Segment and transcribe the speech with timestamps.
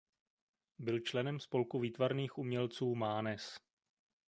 [0.79, 3.59] Byl členem spolku výtvarných umělců Mánes.